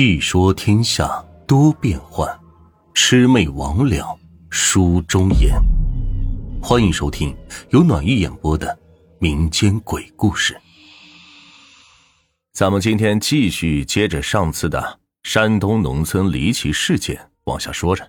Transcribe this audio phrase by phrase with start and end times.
[0.00, 1.08] 细说天下
[1.44, 2.24] 多变幻，
[2.94, 4.16] 魑魅魍魉
[4.48, 5.60] 书中言。
[6.62, 7.36] 欢迎收听
[7.70, 8.78] 由暖玉演播的
[9.18, 10.56] 民间鬼故事。
[12.52, 18.08] 咱们今天继续接着上次的山东农村离奇事件往下说着。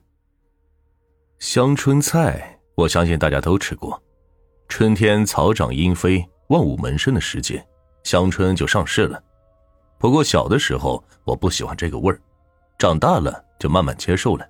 [1.40, 4.00] 香椿菜，我相信大家都吃过。
[4.68, 7.66] 春天草长莺飞、万物萌生的时节，
[8.04, 9.20] 香椿就上市了。
[10.00, 12.20] 不过小的时候我不喜欢这个味儿，
[12.78, 14.48] 长大了就慢慢接受了。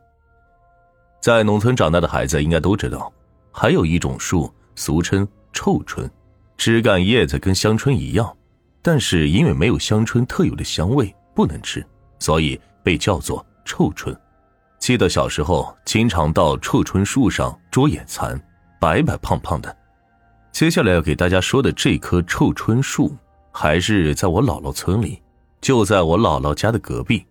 [1.20, 3.12] 在农村长大的孩子应该都知道，
[3.52, 6.09] 还有一种树俗称臭椿，
[6.55, 8.38] 枝干叶子跟香椿一样，
[8.81, 11.85] 但是因为没有香椿特有的香味不能吃，
[12.20, 14.16] 所以被叫做臭椿。
[14.77, 18.40] 记得小时候经常到臭椿树上捉野蚕，
[18.79, 19.76] 白白胖胖的。
[20.52, 23.13] 接下来要给大家说的这棵臭椿树，
[23.52, 25.21] 还是在我姥姥村里。
[25.69, 27.23] 就在我姥姥家的隔壁。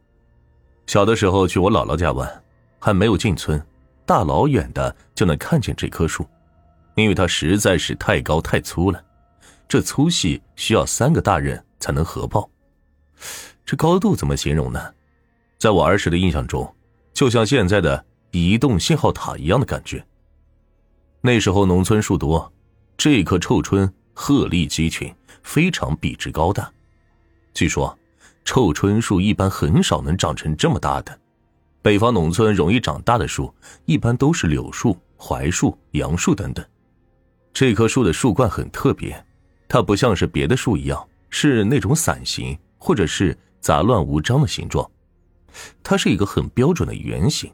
[0.87, 2.45] 小的时候去我姥姥家玩，
[2.79, 3.61] 还没有进村，
[4.07, 6.25] 大老远的就能看见这棵树，
[6.95, 9.05] 因为它实在是太高太粗了，
[9.67, 12.49] 这粗细需要三个大人才能合抱。
[13.67, 14.95] 这高度怎么形容呢？
[15.59, 16.73] 在我儿时的印象中，
[17.13, 20.07] 就像现在的移动信号塔一样的感觉。
[21.23, 22.53] 那时候农村树多，
[22.97, 26.73] 这棵臭椿鹤立鸡群，非常笔直高大。
[27.53, 27.93] 据说。
[28.49, 31.21] 臭椿树一般很少能长成这么大的，
[31.83, 33.55] 北方农村容易长大的树
[33.85, 36.65] 一般都是柳树、槐树、杨树等等。
[37.53, 39.23] 这棵树的树冠很特别，
[39.69, 44.91] 它不像是别的树一样是那种伞形或者是杂乱无章的形状，
[45.83, 47.53] 它是一个很标准的圆形。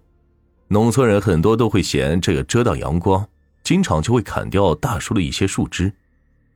[0.68, 3.28] 农村人很多都会嫌这个遮挡阳光，
[3.64, 5.92] 经常就会砍掉大树的一些树枝，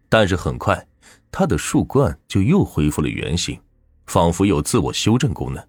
[0.08, 0.86] 但是很快
[1.28, 3.58] 它的树冠就又恢复了圆形。
[4.08, 5.64] 仿佛有自我修正功能。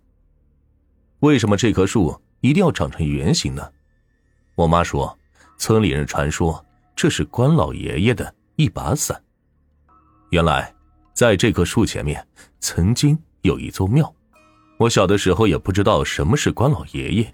[1.19, 3.69] 为什么这棵树一定要长成圆形呢？
[4.55, 5.15] 我妈说，
[5.57, 9.21] 村里人传说这是关老爷爷的一把伞。
[10.29, 10.73] 原来，
[11.13, 12.25] 在这棵树前面
[12.59, 14.11] 曾经有一座庙。
[14.77, 17.33] 我小的时候也不知道什么是关老爷爷，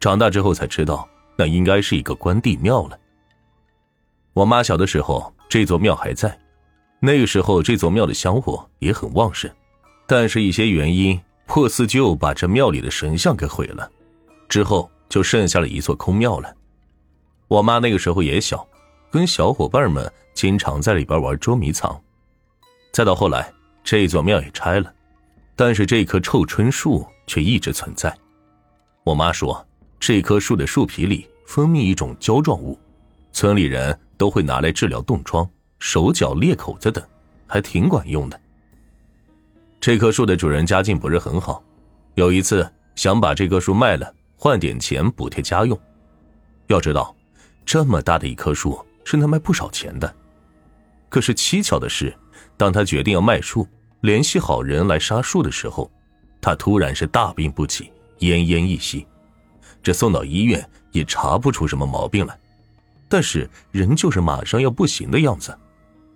[0.00, 1.06] 长大之后才知道，
[1.36, 2.98] 那应该是一个关帝庙了。
[4.32, 6.38] 我妈小的时候，这座庙还在，
[6.98, 9.50] 那个时候这座庙的香火也很旺盛。
[10.06, 13.90] 但是，一些原因，破四旧把这庙里的神像给毁了，
[14.48, 16.54] 之后就剩下了一座空庙了。
[17.48, 18.66] 我妈那个时候也小，
[19.10, 22.00] 跟小伙伴们经常在里边玩捉迷藏。
[22.92, 23.52] 再到后来，
[23.82, 24.92] 这座庙也拆了，
[25.54, 28.16] 但是这棵臭椿树却一直存在。
[29.04, 29.66] 我妈说，
[29.98, 32.78] 这棵树的树皮里分泌一种胶状物，
[33.32, 37.04] 村里人都会拿来治疗冻疮、手脚裂口子等，
[37.46, 38.40] 还挺管用的。
[39.86, 41.62] 这棵树的主人家境不是很好，
[42.16, 45.80] 有一次想把这棵树卖了，换点钱补贴家用。
[46.66, 47.14] 要知道，
[47.64, 50.12] 这么大的一棵树是能卖不少钱的。
[51.08, 52.12] 可是蹊跷的是，
[52.56, 53.64] 当他决定要卖树，
[54.00, 55.88] 联系好人来杀树的时候，
[56.40, 59.06] 他突然是大病不起，奄奄一息。
[59.84, 62.36] 这送到医院也查不出什么毛病来，
[63.08, 65.56] 但是人就是马上要不行的样子，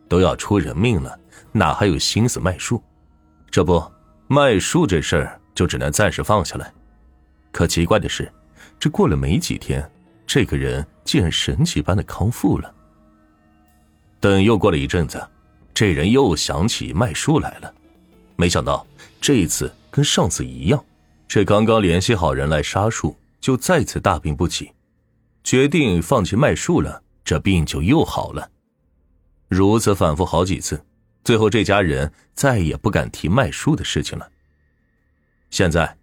[0.09, 1.16] 都要出人命了，
[1.53, 2.82] 哪还有心思卖树？
[3.50, 3.82] 这不，
[4.28, 6.72] 卖树这事儿就只能暂时放下来。
[7.50, 8.30] 可奇怪的是，
[8.78, 9.90] 这过了没几天，
[10.26, 12.72] 这个人竟然神奇般的康复了。
[14.20, 15.20] 等又过了一阵子，
[15.74, 17.74] 这人又想起卖树来了。
[18.36, 18.86] 没想到
[19.20, 20.84] 这一次跟上次一样，
[21.26, 24.70] 这刚刚联系好人来杀树，就再次大病不起，
[25.42, 27.02] 决定放弃卖树了。
[27.24, 28.50] 这病就又好了，
[29.48, 30.82] 如此反复好几次。
[31.22, 34.28] 最后，这家人再也不敢提卖树的事情了。
[35.50, 35.97] 现在，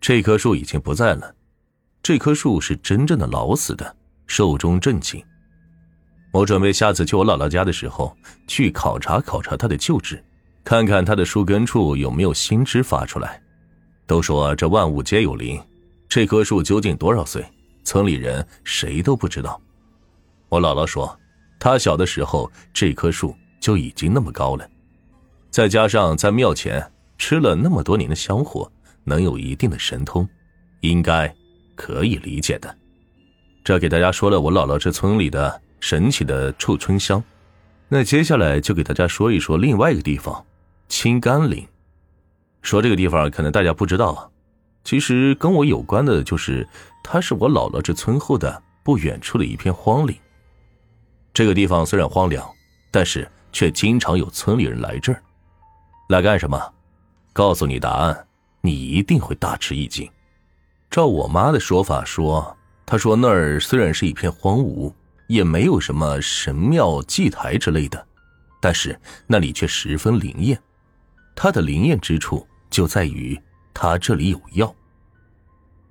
[0.00, 1.34] 这棵树已经不在了。
[2.02, 5.22] 这棵树是真正的老死的，寿终正寝。
[6.32, 8.16] 我准备下次去我姥姥家的时候，
[8.46, 10.22] 去考察考察它的旧址，
[10.62, 13.42] 看看它的树根处有没有新枝发出来。
[14.06, 15.60] 都说这万物皆有灵，
[16.08, 17.44] 这棵树究竟多少岁，
[17.84, 19.60] 村里人谁都不知道。
[20.48, 21.18] 我姥姥说，
[21.58, 23.34] 她小的时候，这棵树。
[23.60, 24.66] 就已经那么高了，
[25.50, 28.72] 再加上在庙前吃了那么多年的香火，
[29.04, 30.26] 能有一定的神通，
[30.80, 31.32] 应该
[31.76, 32.74] 可以理解的。
[33.62, 37.22] 这给大家说了我姥姥这村里的神奇的臭椿香，
[37.88, 40.42] 那接下来就给大家说一说另外一个地方——
[40.88, 41.68] 青甘岭。
[42.62, 44.32] 说这个地方可能大家不知道，
[44.84, 46.66] 其实跟我有关的就是，
[47.04, 50.16] 它是我姥姥这村后的不远处的一片荒岭。
[51.34, 52.48] 这个地方虽然荒凉，
[52.90, 53.28] 但是。
[53.52, 55.22] 却经常有村里人来这儿，
[56.08, 56.72] 来干什么？
[57.32, 58.26] 告诉你答案，
[58.60, 60.10] 你一定会大吃一惊。
[60.90, 64.92] 照我妈的说法说，她说那儿虽然是一片荒芜，
[65.28, 68.04] 也没有什么神庙祭台之类的，
[68.60, 70.60] 但是那里却十分灵验。
[71.36, 73.40] 它的灵验之处就在于
[73.72, 74.74] 它这里有药。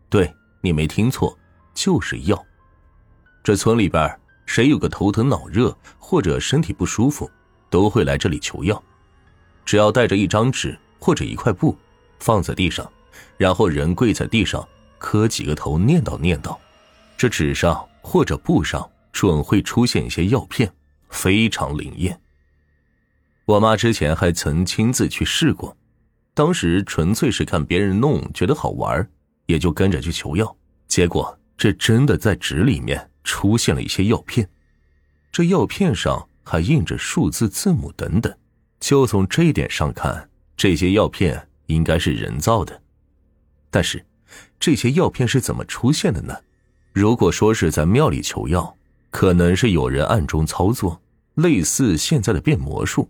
[0.09, 1.38] 对你没听错，
[1.73, 2.45] 就是药。
[3.41, 7.31] 这村里边谁有个头疼脑热或者身体不舒服，
[7.69, 8.81] 都会来这里求药。
[9.66, 11.77] 只要带着一张纸或者一块布，
[12.19, 12.89] 放在地上，
[13.38, 14.68] 然后人跪在地上
[14.98, 16.57] 磕几个头，念叨念叨，
[17.18, 20.71] 这纸上或者布上准会出现一些药片，
[21.10, 22.19] 非常灵验。
[23.45, 25.75] 我妈之前还曾亲自去试过，
[26.33, 29.10] 当时纯粹是看别人弄觉得好玩，
[29.48, 30.56] 也就跟着去求药。
[30.88, 34.48] 结果这真的在纸里面出现了一些药片，
[35.31, 38.36] 这药片上还印着数字、字母等等。
[38.80, 42.81] 就从这一点上看，这些药片应该是人造的。
[43.69, 44.04] 但是，
[44.60, 46.36] 这些药片是怎么出现的呢？
[46.92, 48.75] 如果说是在庙里求药，
[49.12, 51.00] 可能是有人暗中操作，
[51.36, 53.07] 类似现在的变魔术。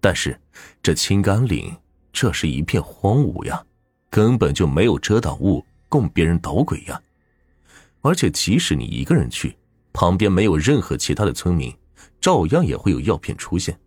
[0.00, 0.40] 但是，
[0.80, 1.76] 这青甘岭
[2.12, 3.60] 这是一片荒芜呀，
[4.08, 7.02] 根本就没有遮挡物供别人捣鬼呀。
[8.02, 9.56] 而且，即使你一个人去，
[9.92, 11.74] 旁边没有任何其他的村民，
[12.20, 13.78] 照样也会有药片出现。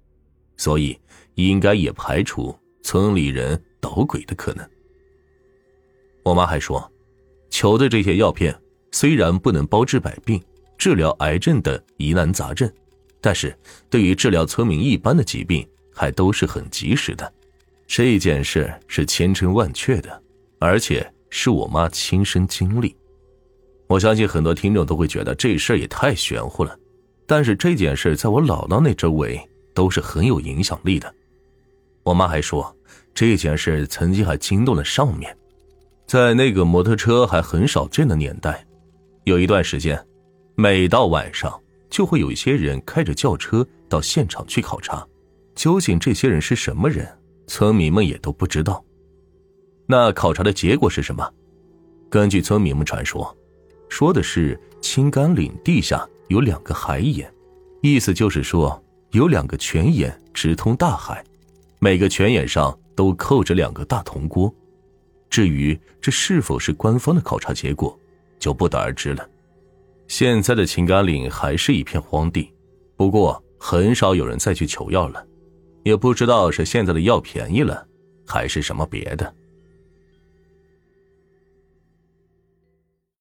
[0.57, 0.97] 所以，
[1.35, 4.67] 应该也排除村里人捣鬼的可能。
[6.23, 6.91] 我妈还说，
[7.49, 8.55] 求的这些药片
[8.91, 10.41] 虽然不能包治百病、
[10.77, 12.71] 治疗癌症的疑难杂症，
[13.19, 13.57] 但是
[13.89, 17.33] 对于治疗村民一般的疾病，还都是很及时的。
[17.87, 20.23] 这件事是千真万确的，
[20.59, 22.95] 而且是我妈亲身经历。
[23.87, 26.77] 我相信很多听众都会觉得这事儿也太玄乎了，
[27.33, 29.49] 但是这件事在我姥姥那周围。
[29.73, 31.11] 都是很有影响力的。
[32.03, 32.77] 我妈还说，
[33.11, 35.35] 这件事曾经还惊动了上面。
[36.05, 38.63] 在那个摩托车还很少见的年代，
[39.23, 39.99] 有一段时间，
[40.53, 41.59] 每到晚上
[41.89, 45.03] 就会有一些人开着轿车到现场去考察。
[45.55, 47.07] 究竟这些人是什么人，
[47.47, 48.85] 村民们也都不知道。
[49.87, 51.27] 那考察的结果是什么？
[52.11, 53.35] 根据村民们传说，
[53.89, 57.31] 说的是青甘岭地下有两个海眼，
[57.81, 58.81] 意思就是说。
[59.11, 61.23] 有两个泉眼直通大海，
[61.77, 64.51] 每个泉眼上都扣着两个大铜锅。
[65.29, 67.95] 至于这是否是官方的考察结果，
[68.39, 69.23] 就不得而知了。
[70.07, 72.51] 现在的秦甘岭还是一片荒地，
[72.97, 75.23] 不过很少有人再去求药了，
[75.83, 77.85] 也不知道是现在的药便宜了，
[78.25, 79.31] 还是什么别的。